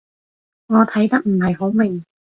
[0.65, 2.03] 我睇得唔係好明